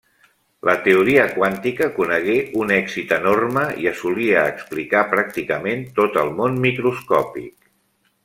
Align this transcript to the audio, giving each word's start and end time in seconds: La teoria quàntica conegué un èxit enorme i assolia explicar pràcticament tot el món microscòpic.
La 0.67 0.73
teoria 0.85 1.25
quàntica 1.33 1.89
conegué 1.97 2.37
un 2.61 2.73
èxit 2.77 3.13
enorme 3.17 3.67
i 3.83 3.91
assolia 3.93 4.47
explicar 4.53 5.03
pràcticament 5.13 5.85
tot 6.01 6.19
el 6.23 6.35
món 6.41 6.61
microscòpic. 6.67 7.55